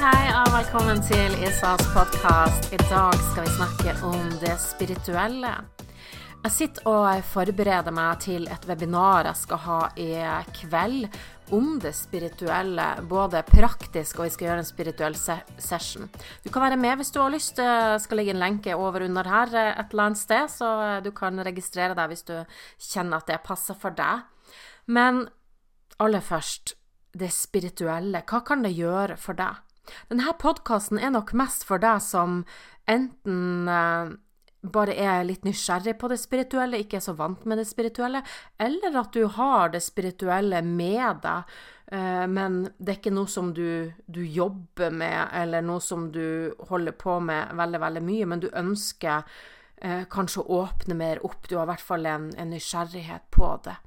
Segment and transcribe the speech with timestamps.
[0.00, 2.70] hei, og velkommen til Isas podkast.
[2.72, 5.50] I dag skal vi snakke om det spirituelle.
[6.40, 10.08] Jeg sitter og forbereder meg til et webinar jeg skal ha i
[10.56, 11.04] kveld
[11.52, 16.08] om det spirituelle, både praktisk og vi skal gjøre en spirituell session.
[16.40, 17.60] Du kan være med hvis du har lyst.
[17.60, 20.74] Det skal ligge en lenke over under her et eller annet sted, så
[21.04, 22.38] du kan registrere deg hvis du
[22.88, 24.24] kjenner at det passer for deg.
[24.88, 25.26] Men
[26.00, 26.78] aller først,
[27.12, 28.24] det spirituelle.
[28.24, 29.66] Hva kan det gjøre for deg?
[30.10, 32.42] Denne podkasten er nok mest for deg som
[32.90, 34.18] enten eh,
[34.60, 38.20] bare er litt nysgjerrig på det spirituelle, ikke er så vant med det spirituelle,
[38.60, 41.54] eller at du har det spirituelle med deg,
[41.92, 46.52] eh, men det er ikke noe som du, du, jobber med, eller noe som du
[46.68, 49.24] holder på med veldig, veldig mye, men du ønsker
[49.80, 51.48] eh, kanskje å åpne mer opp.
[51.48, 53.78] Du har i hvert fall en, en nysgjerrighet på det.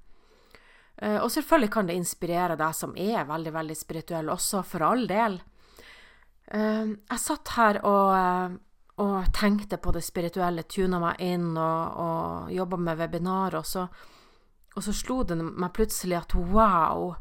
[1.03, 5.39] Og selvfølgelig kan det inspirere deg som er veldig, veldig spirituell, også for all del.
[6.51, 8.61] Eh, jeg satt her og eh,
[9.01, 13.87] og tenkte på det spirituelle, tuna meg inn og, og jobba med webinar, og så,
[14.75, 17.15] og så slo det meg plutselig at wow,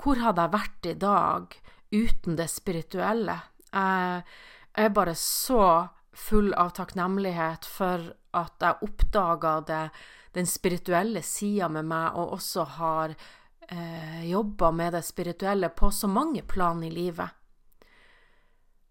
[0.00, 1.58] hvor hadde jeg vært i dag
[1.92, 3.36] uten det spirituelle?
[3.68, 4.22] Jeg,
[4.72, 5.64] jeg er bare så
[6.16, 9.58] full av takknemlighet for at jeg oppdaga
[10.32, 13.12] den spirituelle sida med meg, og også har
[13.68, 17.39] eh, jobba med det spirituelle på så mange plan i livet.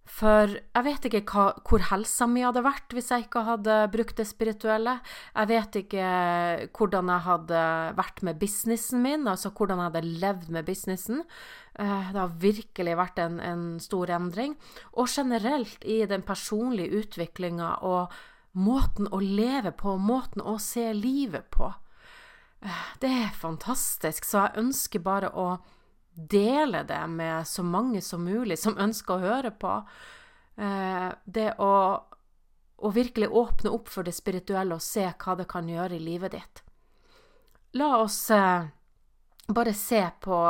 [0.10, 4.18] For jeg vet ikke hva, hvor helsa mi hadde vært hvis jeg ikke hadde brukt
[4.18, 4.96] det spirituelle.
[5.36, 6.08] Jeg vet ikke
[6.76, 7.62] hvordan jeg hadde
[8.00, 11.22] vært med businessen min, altså hvordan jeg hadde levd med businessen.
[11.78, 14.58] Eh, det har virkelig vært en, en stor endring.
[14.98, 18.18] Og generelt i den personlige utviklinga og
[18.58, 21.70] måten å leve på, måten å se livet på.
[22.66, 25.52] Eh, det er fantastisk, så jeg ønsker bare å
[26.28, 29.76] dele det med så mange som mulig som ønsker å høre på.
[30.60, 31.74] Eh, det å,
[32.76, 36.36] å, virkelig åpne opp for det spirituelle og se hva det kan gjøre i livet
[36.36, 36.64] ditt.
[37.80, 38.68] La oss eh,
[39.48, 40.42] bare se på,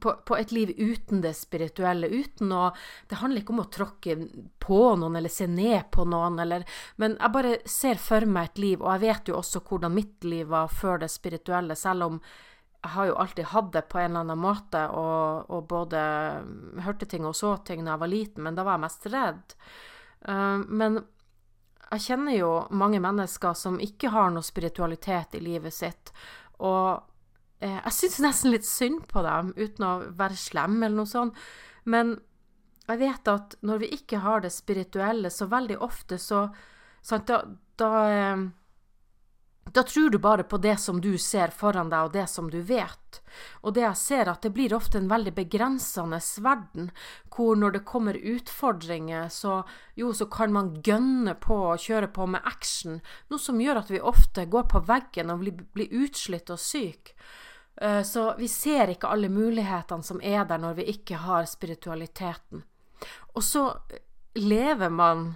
[0.00, 2.70] på, på, et liv uten det spirituelle, uten å
[3.08, 4.16] Det handler ikke om å tråkke
[4.62, 6.64] på noen eller se ned på noen, eller,
[6.96, 10.24] men jeg bare ser for meg et liv, og jeg vet jo også hvordan mitt
[10.24, 12.20] liv var før det spirituelle, selv om
[12.82, 16.00] jeg har jo alltid hatt det på en eller annen måte, og, og både
[16.84, 19.56] hørte ting og så ting da jeg var liten, men da var jeg mest redd.
[20.26, 21.00] Uh, men
[21.90, 26.10] jeg kjenner jo mange mennesker som ikke har noe spiritualitet i livet sitt,
[26.58, 27.04] og
[27.62, 31.36] eh, jeg syns nesten litt synd på dem, uten å være slem eller noe sånt,
[31.86, 32.16] men
[32.86, 36.46] jeg vet at når vi ikke har det spirituelle, så veldig ofte så
[37.06, 37.42] sant, da,
[37.78, 38.46] da eh,
[39.72, 42.60] da tror du bare på det som du ser foran deg, og det som du
[42.62, 43.20] vet.
[43.66, 46.90] Og det jeg ser, at det blir ofte en veldig begrensende verden,
[47.34, 49.64] hvor når det kommer utfordringer, så
[49.98, 53.90] jo, så kan man gønne på og kjøre på med action, noe som gjør at
[53.90, 57.16] vi ofte går på veggen og blir, blir utslitt og syke.
[57.76, 62.62] Eh, så vi ser ikke alle mulighetene som er der når vi ikke har spiritualiteten.
[63.34, 63.66] Og så
[64.36, 65.34] lever man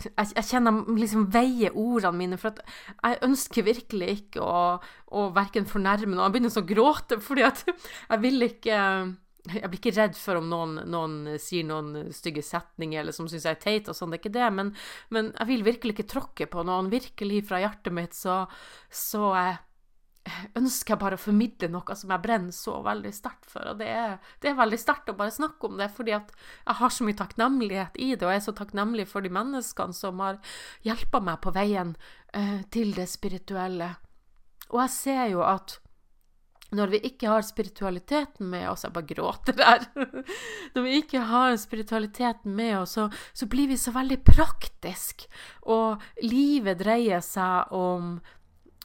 [0.00, 4.62] jeg, jeg kjenner liksom veier ordene mine, for jeg ønsker virkelig ikke å,
[5.12, 8.78] å verken fornærme noen Jeg begynner sånn å gråte fordi at jeg vil ikke
[9.42, 13.48] jeg blir ikke redd for om noen, noen sier noen stygge setninger eller som syns
[13.48, 14.70] jeg er teit og sånn, det er ikke det, men,
[15.10, 16.92] men, jeg vil virkelig ikke tråkke på noen.
[16.92, 18.44] Virkelig fra hjertet mitt så,
[18.86, 19.56] så jeg
[20.58, 23.66] ønsker jeg bare å formidle noe som jeg brenner så veldig sterkt for.
[23.72, 26.78] Og det er, det er veldig sterkt å bare snakke om det, fordi at jeg
[26.78, 30.22] har så mye takknemlighet i det, og jeg er så takknemlig for de menneskene som
[30.22, 30.40] har
[30.86, 31.94] hjulpet meg på veien
[32.34, 33.94] eh, til det spirituelle.
[34.72, 35.78] Og jeg ser jo at
[36.72, 39.82] når vi ikke har spiritualiteten med oss Jeg bare gråter der.
[40.74, 45.26] Når vi ikke har spiritualiteten med oss, så, så blir vi så veldig praktisk.
[45.68, 48.14] Og livet dreier seg om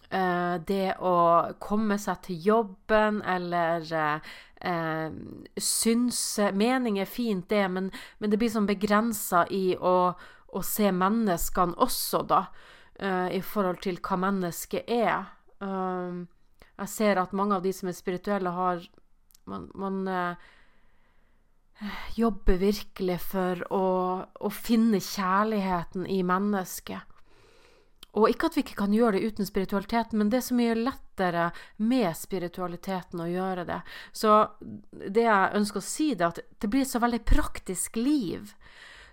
[0.09, 1.15] det å
[1.59, 5.09] komme seg til jobben eller uh,
[5.59, 10.93] synse Mening er fint, det, men, men det blir sånn begrensa i å, å, se
[10.95, 12.45] menneskene også, da,
[13.29, 15.27] i forhold til hva mennesket er.
[15.59, 18.87] jeg ser at mange av de som er spirituelle, har
[19.47, 20.35] Man, man
[22.15, 23.85] jobber virkelig for å,
[24.25, 27.16] å finne kjærligheten i mennesket.
[28.17, 30.77] Og ikke at vi ikke kan gjøre det uten spiritualiteten, men det er så mye
[30.79, 33.81] lettere med spiritualiteten å gjøre det.
[34.15, 34.39] Så
[34.89, 38.55] det jeg ønsker å si, er at det blir et så veldig praktisk liv.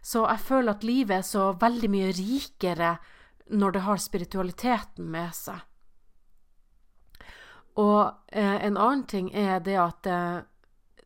[0.05, 2.97] Så jeg føler at livet er så veldig mye rikere
[3.53, 5.61] når det har spiritualiteten med seg.
[7.81, 8.01] Og
[8.33, 10.19] eh, en annen ting er det at det,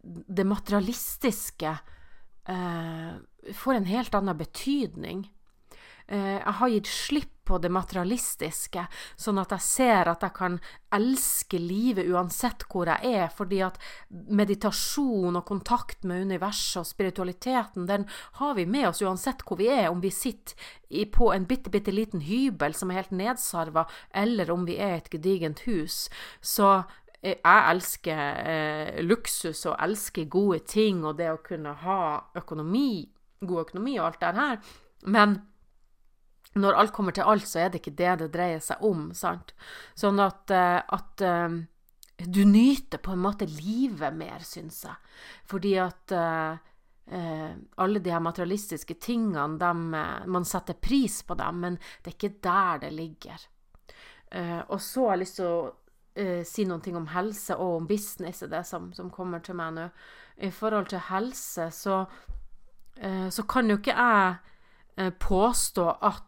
[0.04, 1.72] det materialistiske
[2.52, 3.12] eh,
[3.56, 5.24] får en helt annen betydning.
[6.06, 8.84] Eh, jeg har gitt slipp på det materialistiske,
[9.16, 10.58] sånn at jeg ser at jeg kan
[10.94, 13.78] elske livet uansett hvor jeg er, fordi at
[14.08, 18.06] meditasjon og kontakt med universet og spiritualiteten, den
[18.40, 20.56] har vi med oss uansett hvor vi er, om vi sitter
[21.12, 25.02] på en bitte, bitte liten hybel som er helt nedsarva, eller om vi er i
[25.02, 26.06] et gedigent hus.
[26.40, 26.68] Så
[27.20, 32.00] eh, jeg elsker eh, luksus og elsker gode ting og det å kunne ha
[32.38, 33.08] økonomi,
[33.40, 34.74] god økonomi og alt det her,
[35.06, 35.38] men
[36.56, 39.52] når alt kommer til alt, så er det ikke det det dreier seg om, sant?
[39.98, 41.60] Sånn at, eh, at um,
[42.24, 44.96] du nyter på en måte livet mer, syns jeg.
[45.50, 46.56] Fordi at uh,
[47.12, 47.50] uh,
[47.84, 52.40] alle de her materialistiske tingene, dem, man setter pris på dem, men det er ikke
[52.48, 53.44] der det ligger.
[54.32, 55.60] Uh, og så har jeg lyst til å
[56.18, 59.84] si noen ting om helse og om business, det som, som kommer til meg nå.
[60.42, 62.00] I forhold til helse, så,
[63.30, 66.27] så kan jo ikke jeg påstå at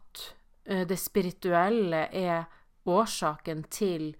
[0.65, 2.45] det spirituelle er
[2.85, 4.11] årsaken til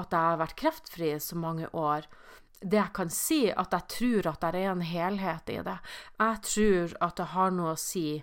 [0.00, 2.06] at jeg har vært kreftfri i så mange år.
[2.60, 5.76] Det jeg kan si, at jeg tror at det er en helhet i det.
[6.20, 8.22] Jeg tror at det har noe å si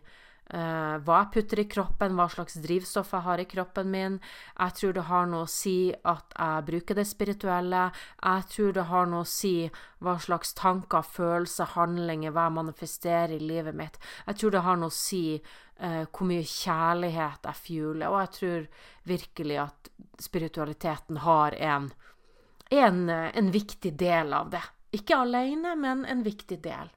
[0.53, 4.17] uh, hva jeg putter i kroppen, hva slags drivstoff jeg har i kroppen min.
[4.55, 7.83] Jeg tror det har noe å si at jeg bruker det spirituelle.
[8.21, 9.53] Jeg tror det har noe å si
[10.03, 13.99] hva slags tanker, følelser, handlinger, hva jeg manifesterer i livet mitt.
[14.27, 18.07] Jeg tror det har noe å si uh, hvor mye kjærlighet jeg fueler.
[18.11, 18.67] Og jeg tror
[19.13, 19.91] virkelig at
[20.21, 21.91] spiritualiteten har en,
[22.73, 24.63] en, en viktig del av det.
[24.95, 26.89] Ikke alene, men en viktig del.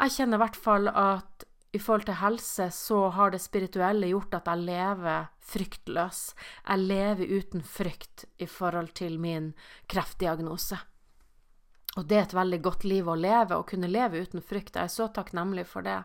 [0.00, 4.34] Jeg kjenner i hvert fall at i forhold til helse så har det spirituelle gjort
[4.40, 6.22] at jeg lever fryktløs.
[6.66, 9.52] Jeg lever uten frykt i forhold til min
[9.90, 10.80] kreftdiagnose.
[11.98, 14.76] Og det er et veldig godt liv å leve, å kunne leve uten frykt.
[14.76, 16.00] Jeg er så takknemlig for det.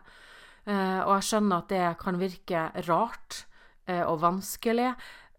[0.66, 3.44] Eh, og jeg skjønner at det kan virke rart
[3.86, 4.94] eh, og vanskelig,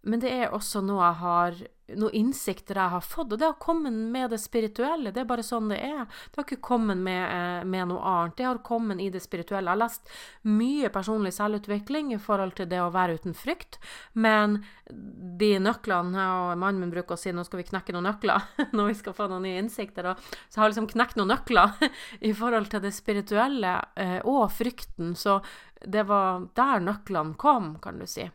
[0.06, 1.62] men det er også noe jeg har
[1.94, 5.12] noen innsikter jeg har fått, og det har kommet med det spirituelle.
[5.14, 6.02] Det er bare sånn det er.
[6.06, 8.36] Det har ikke kommet med, eh, med noe annet.
[8.36, 9.70] Det har kommet i det spirituelle.
[9.70, 10.10] Jeg har lest
[10.42, 13.78] mye personlig selvutvikling i forhold til det å være uten frykt,
[14.14, 18.42] men de nøklene og Mannen min bruker å si nå skal vi knekke noen nøkler
[18.76, 20.10] når vi skal få noen nye innsikter.
[20.10, 20.16] Og
[20.48, 21.76] så har jeg liksom knekt noen nøkler
[22.28, 25.14] i forhold til det spirituelle eh, og frykten.
[25.14, 25.38] Så
[25.86, 28.26] det var der nøklene kom, kan du si.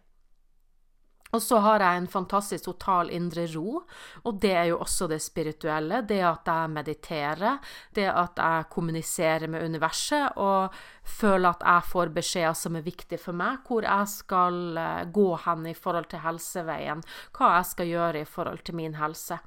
[1.32, 3.82] Og så har jeg en fantastisk total indre ro,
[4.28, 6.02] og det er jo også det spirituelle.
[6.08, 7.60] Det at jeg mediterer,
[7.96, 10.76] det at jeg kommuniserer med universet og
[11.08, 15.30] føler at jeg får beskjeder som er viktige for meg, hvor jeg skal eh, gå
[15.46, 17.04] hen i forhold til helseveien,
[17.38, 19.40] hva jeg skal gjøre i forhold til min helse.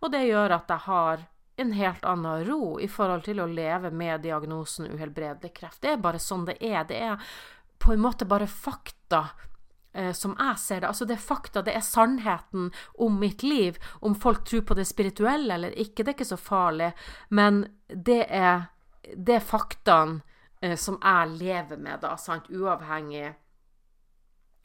[0.00, 1.28] Og det gjør at jeg har
[1.58, 5.82] en helt annen ro i forhold til å leve med diagnosen uhelbredelig kreft.
[5.82, 6.84] Det er bare sånn det er.
[6.86, 7.30] Det er
[7.82, 9.24] på en måte bare fakta
[10.14, 10.88] som jeg ser det.
[10.90, 12.68] Altså, det er fakta, det er sannheten
[13.02, 13.78] om mitt liv.
[14.04, 16.92] Om folk tror på det spirituelle eller ikke, det er ikke så farlig.
[17.34, 18.68] Men det er,
[19.16, 20.20] det er faktaen
[20.60, 23.32] eh, som jeg lever med, da, sant, uavhengig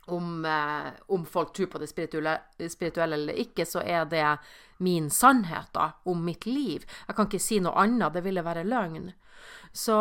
[0.06, 2.38] om, eh, om, folk tror på det spirituelle,
[2.70, 4.38] spirituelle, eller ikke, så er det
[4.84, 6.86] min sannhet da, om mitt liv.
[7.08, 9.12] Jeg kan ikke si noe annet, det ville være løgn.
[9.72, 9.98] Så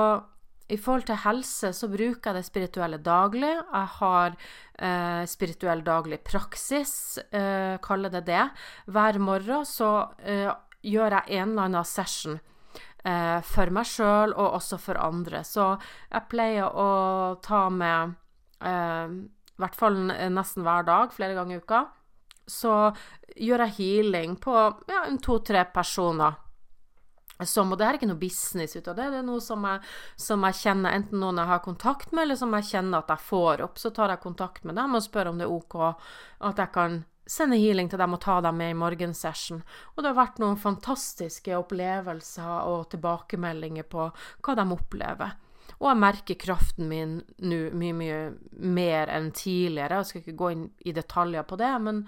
[0.72, 3.50] i forhold til helse så bruker jeg det spirituelle daglig.
[3.60, 4.36] Jeg har
[4.79, 8.46] eh, spirituell daglig praksis, eh, kaller det det.
[8.86, 9.93] Hver morgen så
[10.24, 10.48] eh,
[10.82, 12.38] gjør jeg en eller annen session
[13.05, 15.44] eh, for meg sjøl og også for andre.
[15.44, 15.74] Så
[16.08, 16.91] jeg pleier å
[17.44, 18.17] ta med
[18.64, 19.19] eh,
[19.52, 21.82] i hvert fall nesten hver dag, flere ganger i uka.
[22.48, 22.72] Så
[23.36, 24.56] gjør jeg healing på
[24.88, 26.41] ja, to-tre personer
[27.49, 29.81] som, og det er ikke noe business ut av det, det er noe som jeg,
[30.20, 33.27] som jeg, kjenner enten noen jeg har kontakt med, eller som jeg kjenner at jeg
[33.29, 33.81] får opp.
[33.81, 37.03] Så tar jeg kontakt med dem og spør om det er OK at jeg kan
[37.32, 39.63] sende healing til dem og ta dem med i morgensession.
[39.94, 45.39] Og det har vært noen fantastiske opplevelser og tilbakemeldinger på hva de opplever.
[45.79, 48.20] Og jeg merker kraften min nå mye, mye
[48.75, 50.03] mer enn tidligere.
[50.03, 52.05] Jeg skal ikke gå inn i detaljer på det, men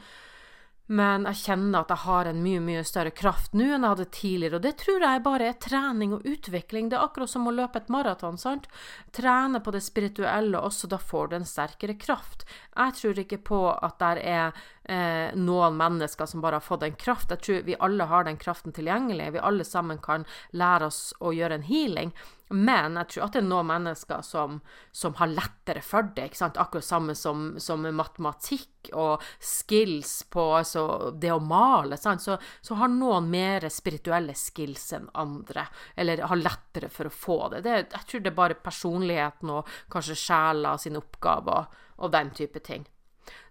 [0.87, 4.07] men jeg kjenner at jeg har en mye, mye større kraft nå enn jeg hadde
[4.13, 4.59] tidligere.
[4.59, 6.91] Og det tror jeg bare er trening og utvikling.
[6.91, 8.37] Det er akkurat som å løpe et maraton.
[8.39, 8.69] sant?
[9.17, 12.45] Trene på det spirituelle også, da får du en sterkere kraft.
[12.77, 16.97] Jeg tror ikke på at det er eh, noen mennesker som bare har fått en
[16.99, 17.31] kraft.
[17.31, 19.33] Jeg tror vi alle har den kraften tilgjengelig.
[19.35, 22.15] Vi alle sammen kan lære oss å gjøre en healing.
[22.55, 24.59] Men jeg tror at det er noen mennesker som,
[24.93, 26.29] som har lettere for det.
[26.29, 26.61] ikke sant?
[26.61, 30.85] Akkurat samme som, som matematikk og skills på altså
[31.19, 31.97] det å male.
[31.97, 32.23] sant?
[32.23, 37.39] Så, så, har noen mer spirituelle skills enn andre, eller har lettere for å få
[37.55, 37.65] det.
[37.65, 42.35] det jeg tror det er bare personligheten og kanskje sjela sin oppgave og, og den
[42.37, 42.85] type ting.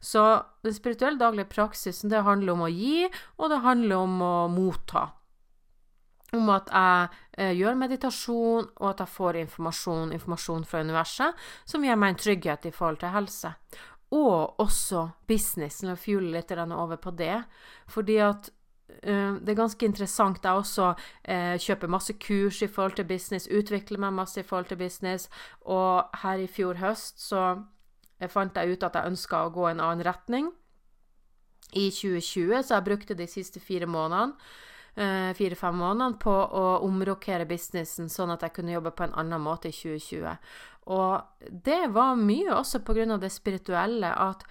[0.04, 0.24] Så
[0.66, 5.10] den spirituelle daglige praksisen det handler om å gi, og det handler om å motta
[6.38, 11.86] om at jeg eh, gjør meditasjon, og at jeg får informasjon, informasjon fra universet, som
[11.86, 13.54] gir meg en trygghet i forhold til helse.
[14.14, 17.44] Og også businessen, og fjule litt over på det.
[17.90, 20.44] Fordi at uh, det er ganske interessant.
[20.44, 24.70] Jeg også uh, kjøper masse kurs i forhold til business, utvikler meg masse i forhold
[24.70, 25.30] til business,
[25.66, 27.64] og her i fjor høst så
[28.32, 30.52] fant jeg ut at jeg ønska å gå en annen retning
[31.74, 34.38] i 2020, så jeg brukte de siste fire månedene
[34.96, 39.42] Eh, fire-fem månedene på å omrokere businessen sånn at jeg kunne jobbe på en annen
[39.42, 40.36] måte i 2020.
[40.94, 44.44] Og det var mye også av det spirituelle, at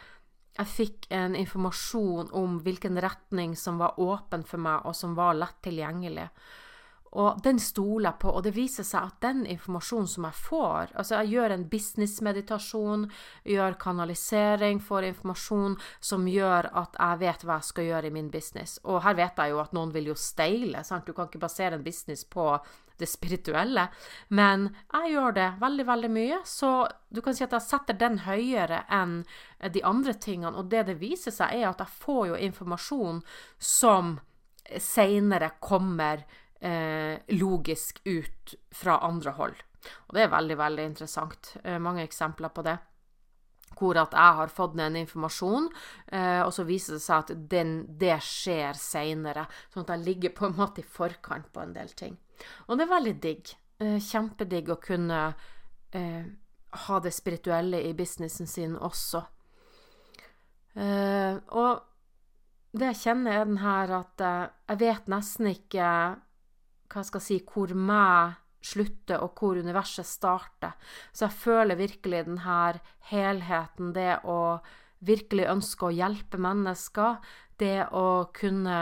[0.59, 5.35] jeg fikk en informasjon om hvilken retning som var åpen for meg, og som var
[5.35, 6.29] lett tilgjengelig.
[7.12, 10.95] Og den stoler jeg på, og det viser seg at den informasjonen som jeg får
[10.97, 13.04] Altså, jeg gjør en businessmeditasjon,
[13.45, 18.31] gjør kanalisering, får informasjon som gjør at jeg vet hva jeg skal gjøre i min
[18.33, 18.78] business.
[18.88, 21.04] Og her vet jeg jo at noen vil jo steile, sant.
[21.07, 22.49] Du kan ikke basere en business på
[23.02, 23.88] det spirituelle.
[24.28, 26.73] Men jeg gjør det veldig, veldig mye, så
[27.12, 29.23] du kan si at jeg setter den høyere enn
[29.75, 30.57] de andre tingene.
[30.57, 33.25] Og det det viser seg, er at jeg får jo informasjon
[33.59, 34.16] som
[34.78, 36.23] seinere kommer
[36.62, 39.61] eh, logisk ut fra andre hold.
[40.09, 41.57] Og det er veldig, veldig interessant.
[41.64, 42.78] Eh, mange eksempler på det.
[43.73, 45.69] Hvor at jeg har fått ned en informasjon,
[46.12, 49.47] eh, og så viser det seg at den, det skjer seinere.
[49.73, 52.19] Sånn at jeg ligger på en måte i forkant på en del ting.
[52.69, 53.54] Og det er veldig digg.
[53.83, 55.23] Eh, kjempedigg å kunne
[55.97, 56.26] eh,
[56.87, 59.25] ha det spirituelle i businessen sin også.
[60.78, 61.83] Eh, og
[62.73, 65.88] det jeg kjenner, er den her at jeg vet nesten ikke
[66.93, 70.77] hva skal jeg si, hvor meg slutter, og hvor universet starter.
[71.13, 72.79] Så jeg føler virkelig den her
[73.11, 74.61] helheten, det å
[75.03, 77.19] virkelig ønske å hjelpe mennesker,
[77.59, 78.79] det å kunne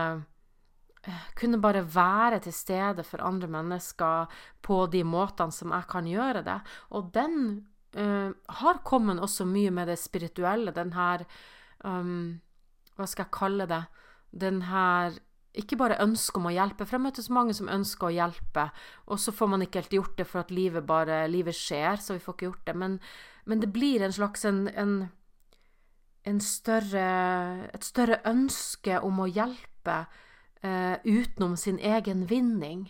[1.07, 6.09] eh, kunne bare være til stede for andre mennesker på de måtene som jeg kan
[6.09, 6.59] gjøre det.
[6.93, 7.39] Og den
[7.97, 11.25] uh, har kommet også mye med det spirituelle, den her
[11.85, 12.41] um,
[12.97, 13.81] Hva skal jeg kalle det?
[14.31, 15.17] Den her
[15.59, 18.69] ikke bare ønske om å hjelpe, for jeg møter så mange som ønsker å hjelpe,
[19.11, 22.15] og så får man ikke helt gjort det for at livet bare livet skjer, så
[22.15, 22.77] vi får ikke gjort det.
[22.79, 22.99] Men,
[23.51, 24.95] men det blir en slags en, en,
[26.31, 27.09] en større,
[27.75, 29.99] et større ønske om å hjelpe
[30.63, 32.87] eh, utenom sin egen vinning,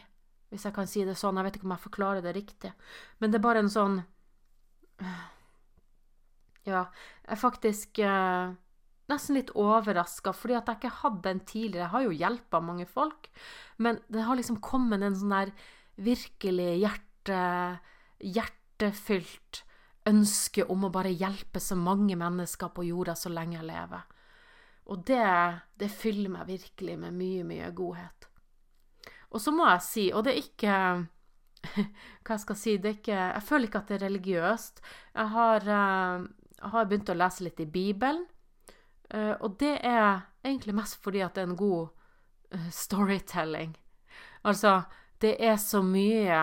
[0.52, 1.40] hvis jeg kan si det sånn.
[1.40, 2.74] Jeg vet ikke om jeg forklarer det riktig,
[3.22, 4.02] men det er bare en sånn
[6.68, 6.90] Ja,
[7.24, 8.52] jeg faktisk uh,
[9.10, 11.86] nesten litt overraska, fordi at jeg ikke hadde den tidligere.
[11.86, 13.30] Jeg har jo hjelpa mange folk,
[13.78, 15.52] men det har liksom kommet en sånn der
[16.00, 17.42] virkelig hjerte,
[18.24, 19.64] hjertefylt
[20.08, 24.08] ønske om å bare hjelpe så mange mennesker på jorda så lenge jeg lever.
[24.90, 25.22] Og det,
[25.78, 28.26] det fyller meg virkelig med mye, mye godhet.
[29.30, 30.76] Og så må jeg si, og det er ikke
[32.24, 34.80] Hva jeg skal si, det er ikke Jeg føler ikke at det er religiøst.
[35.12, 36.22] Jeg har, eh,
[36.56, 38.24] jeg har begynt å lese litt i Bibelen.
[39.10, 41.88] Uh, og det er egentlig mest fordi at det er en god
[42.54, 43.76] uh, storytelling.
[44.46, 44.82] Altså,
[45.20, 46.40] det er så mye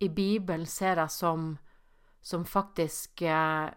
[0.00, 1.54] i Bibelen, ser jeg, som,
[2.22, 3.70] som faktisk uh,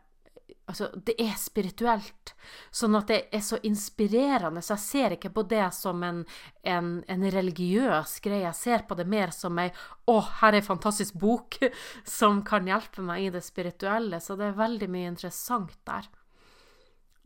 [0.63, 2.31] Altså, det er spirituelt.
[2.71, 4.61] Sånn at det er så inspirerende.
[4.63, 6.21] Så jeg ser ikke på det som en,
[6.63, 8.45] en, en religiøs greie.
[8.45, 9.67] Jeg ser på det mer som ei
[10.07, 11.59] Å, her er ei fantastisk bok
[12.17, 14.21] som kan hjelpe meg i det spirituelle.
[14.23, 16.07] Så det er veldig mye interessant der.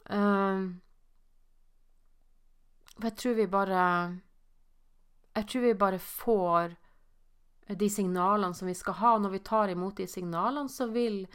[0.09, 0.73] Uh,
[2.97, 3.81] for jeg tror vi bare
[5.35, 6.75] Jeg tror vi bare får
[7.67, 9.17] de signalene som vi skal ha.
[9.17, 11.25] Når vi tar imot de signalene, så vil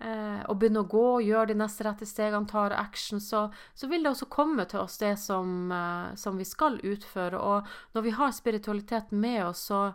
[0.00, 4.04] eh, Å begynner å gå, gjøre de neste rette stegene, tar action, så, så vil
[4.04, 7.38] det også komme til oss det som, eh, som, vi skal utføre.
[7.38, 9.90] Og når vi har spiritualitet med oss, så,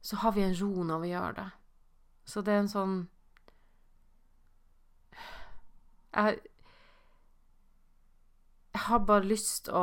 [0.00, 1.48] så har vi en ro når vi gjør det.
[2.24, 3.00] Så det er en sånn
[6.12, 6.42] jeg,
[8.72, 9.82] jeg har bare lyst å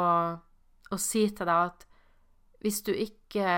[0.89, 1.85] og si til deg at
[2.59, 3.51] hvis du ikke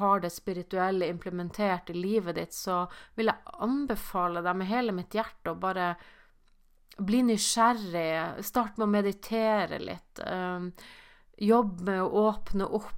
[0.00, 2.86] har det spirituelle implementert i livet ditt, så
[3.18, 5.90] vil jeg anbefale deg med hele mitt hjerte å bare
[6.98, 8.42] bli nysgjerrig.
[8.44, 10.22] Start med å meditere litt.
[10.24, 10.70] Uh,
[11.44, 12.94] jobb med å åpne opp.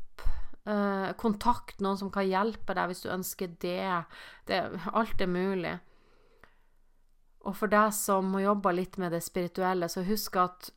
[0.69, 4.05] Uh, kontakt noen som kan hjelpe deg hvis du ønsker det.
[4.47, 4.63] det.
[4.95, 5.75] Alt er mulig.
[7.49, 10.71] Og for deg som har jobba litt med det spirituelle, så husk at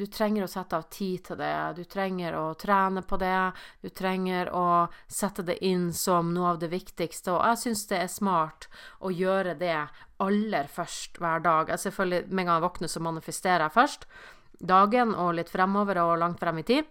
[0.00, 1.54] du trenger å sette av tid til det.
[1.76, 3.52] Du trenger å trene på det.
[3.84, 7.34] Du trenger å sette det inn som noe av det viktigste.
[7.34, 8.70] Og jeg syns det er smart
[9.04, 9.76] å gjøre det
[10.24, 11.68] aller først hver dag.
[11.74, 14.08] Jeg selvfølgelig, Med en gang jeg våkner, så manifesterer jeg først
[14.60, 16.88] dagen og litt fremover og langt frem i tid.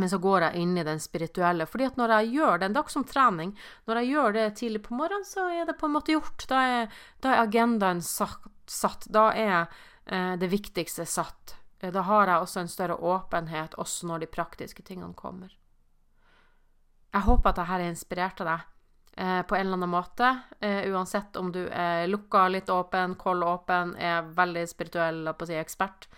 [0.00, 1.66] Men så går jeg inn i den spirituelle.
[1.66, 4.82] fordi at når jeg gjør det, en dag som trening, når jeg gjør det tidlig
[4.86, 6.46] på morgenen, så er det på en måte gjort.
[6.48, 9.06] Da er, da er agendaen satt, satt.
[9.12, 9.66] Da er
[10.06, 11.58] eh, det viktigste satt.
[11.82, 15.52] Eh, da har jeg også en større åpenhet, også når de praktiske tingene kommer.
[17.12, 18.60] Jeg håper at dette har inspirert deg
[19.16, 20.30] eh, på en eller annen måte.
[20.60, 25.48] Eh, uansett om du er lukka, litt åpen, kold åpen, er veldig spirituell og på
[25.48, 26.08] å si ekspert,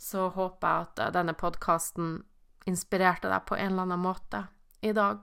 [0.00, 2.16] så håper jeg at eh, denne podkasten
[2.70, 4.46] inspirerte deg på en eller annen måte
[4.80, 5.22] i dag.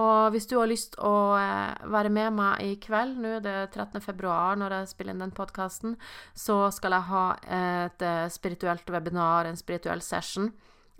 [0.00, 3.56] Og hvis du har lyst å eh, være med meg i kveld, nå er det
[3.74, 4.00] 13.
[4.04, 5.96] februar når jeg spiller inn den podkasten,
[6.32, 7.24] så skal jeg ha
[7.60, 10.50] et eh, spirituelt webinar, en spirituell session,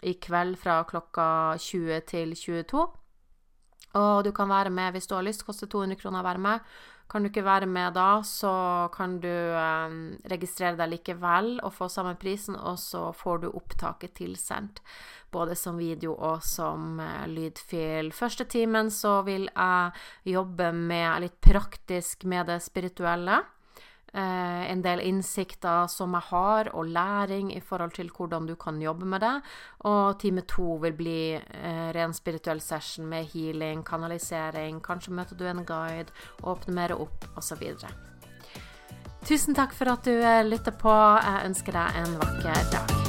[0.02, 1.28] i kveld fra klokka
[1.60, 2.86] 20 til 22.
[4.00, 5.44] Og du kan være med hvis du har lyst.
[5.46, 6.72] Koster 200 kroner å være med.
[7.10, 8.52] Kan du ikke være med da, så
[8.94, 9.94] kan du eh,
[10.30, 14.78] registrere deg likevel og få samme prisen, og så får du opptaket tilsendt,
[15.34, 18.12] både som video og som eh, lydfil.
[18.14, 23.42] Første timen så vil jeg jobbe med litt praktisk med det spirituelle.
[24.12, 28.82] Eh, en del innsikter som jeg har, og læring i forhold til hvordan du kan
[28.82, 29.36] jobbe med det.
[29.80, 34.82] Og time to vil bli eh, ren spirituell session med healing, kanalisering.
[34.82, 36.10] Kanskje møter du en guide,
[36.42, 37.62] åpner mer opp, osv.
[39.24, 40.90] Tusen takk for at du eh, lytter på.
[40.90, 42.99] Jeg ønsker deg en vakker dag.